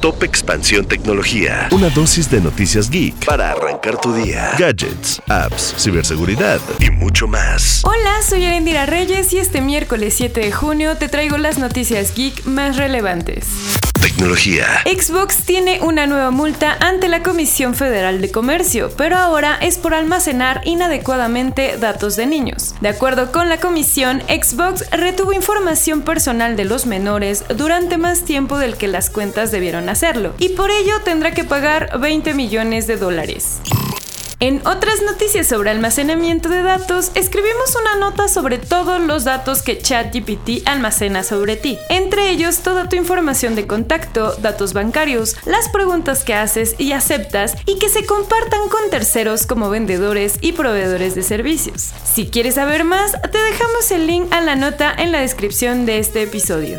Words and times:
Top 0.00 0.22
Expansión 0.22 0.86
Tecnología. 0.86 1.68
Una 1.72 1.90
dosis 1.90 2.30
de 2.30 2.40
noticias 2.40 2.88
geek 2.88 3.24
para 3.24 3.50
arrancar 3.50 4.00
tu 4.00 4.12
día. 4.14 4.52
Gadgets, 4.56 5.20
apps, 5.26 5.74
ciberseguridad 5.76 6.60
y 6.78 6.88
mucho 6.88 7.26
más. 7.26 7.82
Hola, 7.84 8.22
soy 8.22 8.44
Arendira 8.44 8.86
Reyes 8.86 9.32
y 9.32 9.38
este 9.38 9.60
miércoles 9.60 10.14
7 10.16 10.38
de 10.38 10.52
junio 10.52 10.96
te 10.96 11.08
traigo 11.08 11.36
las 11.36 11.58
noticias 11.58 12.14
geek 12.14 12.44
más 12.44 12.76
relevantes. 12.76 13.67
Tecnología. 14.00 14.66
Xbox 14.84 15.44
tiene 15.44 15.80
una 15.80 16.06
nueva 16.06 16.30
multa 16.30 16.76
ante 16.80 17.08
la 17.08 17.22
Comisión 17.22 17.74
Federal 17.74 18.20
de 18.20 18.30
Comercio, 18.30 18.90
pero 18.96 19.16
ahora 19.16 19.58
es 19.60 19.76
por 19.76 19.92
almacenar 19.92 20.60
inadecuadamente 20.64 21.76
datos 21.78 22.14
de 22.14 22.26
niños. 22.26 22.74
De 22.80 22.88
acuerdo 22.88 23.32
con 23.32 23.48
la 23.48 23.58
comisión, 23.58 24.22
Xbox 24.28 24.88
retuvo 24.92 25.32
información 25.32 26.02
personal 26.02 26.56
de 26.56 26.64
los 26.64 26.86
menores 26.86 27.44
durante 27.56 27.98
más 27.98 28.24
tiempo 28.24 28.58
del 28.58 28.76
que 28.76 28.86
las 28.86 29.10
cuentas 29.10 29.50
debieron 29.50 29.88
hacerlo, 29.88 30.32
y 30.38 30.50
por 30.50 30.70
ello 30.70 31.00
tendrá 31.04 31.32
que 31.32 31.44
pagar 31.44 31.98
20 31.98 32.34
millones 32.34 32.86
de 32.86 32.96
dólares. 32.96 33.60
En 34.40 34.64
otras 34.68 35.02
noticias 35.02 35.48
sobre 35.48 35.70
almacenamiento 35.70 36.48
de 36.48 36.62
datos, 36.62 37.10
escribimos 37.16 37.74
una 37.74 37.96
nota 37.96 38.28
sobre 38.28 38.58
todos 38.58 39.00
los 39.00 39.24
datos 39.24 39.62
que 39.62 39.78
ChatGPT 39.78 40.64
almacena 40.64 41.24
sobre 41.24 41.56
ti, 41.56 41.76
entre 41.88 42.30
ellos 42.30 42.60
toda 42.60 42.88
tu 42.88 42.94
información 42.94 43.56
de 43.56 43.66
contacto, 43.66 44.36
datos 44.36 44.74
bancarios, 44.74 45.36
las 45.44 45.68
preguntas 45.70 46.22
que 46.22 46.34
haces 46.34 46.76
y 46.78 46.92
aceptas 46.92 47.56
y 47.66 47.80
que 47.80 47.88
se 47.88 48.06
compartan 48.06 48.68
con 48.68 48.90
terceros 48.90 49.44
como 49.44 49.70
vendedores 49.70 50.38
y 50.40 50.52
proveedores 50.52 51.16
de 51.16 51.24
servicios. 51.24 51.90
Si 52.04 52.28
quieres 52.28 52.54
saber 52.54 52.84
más, 52.84 53.20
te 53.20 53.38
dejamos 53.38 53.90
el 53.90 54.06
link 54.06 54.32
a 54.32 54.40
la 54.40 54.54
nota 54.54 54.94
en 54.96 55.10
la 55.10 55.18
descripción 55.18 55.84
de 55.84 55.98
este 55.98 56.22
episodio. 56.22 56.78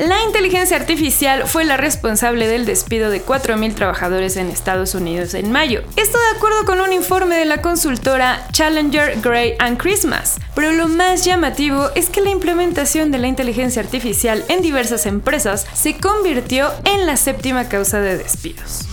La 0.00 0.22
inteligencia 0.22 0.78
artificial 0.78 1.46
fue 1.46 1.66
la 1.66 1.76
responsable 1.76 2.48
del 2.48 2.64
despido 2.64 3.10
de 3.10 3.22
4.000 3.22 3.74
trabajadores 3.74 4.38
en 4.38 4.48
Estados 4.48 4.94
Unidos 4.94 5.34
en 5.34 5.52
mayo. 5.52 5.82
Esto 5.94 6.16
de 6.16 6.38
acuerdo 6.38 6.64
con 6.64 6.80
un 6.80 6.94
informe 6.94 7.36
de 7.36 7.44
la 7.44 7.60
consultora 7.60 8.48
Challenger 8.50 9.20
Gray 9.20 9.56
and 9.58 9.76
Christmas. 9.76 10.38
Pero 10.54 10.72
lo 10.72 10.88
más 10.88 11.26
llamativo 11.26 11.90
es 11.96 12.08
que 12.08 12.22
la 12.22 12.30
implementación 12.30 13.10
de 13.10 13.18
la 13.18 13.28
inteligencia 13.28 13.82
artificial 13.82 14.42
en 14.48 14.62
diversas 14.62 15.04
empresas 15.04 15.66
se 15.74 15.98
convirtió 15.98 16.70
en 16.86 17.04
la 17.04 17.18
séptima 17.18 17.68
causa 17.68 18.00
de 18.00 18.16
despidos. 18.16 18.86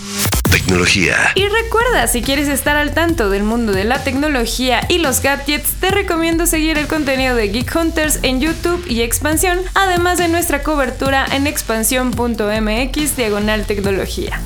Tecnología. 0.58 1.33
Y 1.36 1.47
recuerda, 1.47 2.08
si 2.08 2.23
quieres 2.23 2.47
estar 2.47 2.77
al 2.77 2.95
tanto 2.95 3.30
del 3.30 3.44
mundo 3.44 3.73
de 3.73 3.83
la 3.83 4.03
tecnología 4.03 4.81
y 4.89 4.97
los 4.97 5.22
gadgets, 5.22 5.73
te 5.80 5.91
recomiendo 5.91 6.47
seguir 6.47 6.80
el 6.80 6.88
contenido 6.88 7.36
de 7.36 7.50
Geek 7.50 7.75
Hunters 7.75 8.17
en 8.23 8.41
YouTube 8.41 8.83
y 8.89 9.02
Expansión, 9.02 9.59
además 9.75 10.17
de 10.17 10.30
nuestra 10.30 10.63
cobertura 10.63 11.28
en 11.31 11.45
expansión.mx 11.45 13.16
diagonal 13.16 13.67
tecnología. 13.67 14.41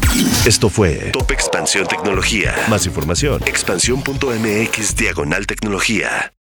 Esto 0.45 0.69
fue 0.69 1.11
Top 1.13 1.31
Expansión 1.31 1.87
Tecnología. 1.87 2.53
Más 2.67 2.85
información, 2.85 3.41
expansión.mx 3.45 4.95
diagonal 4.97 5.47
tecnología. 5.47 6.33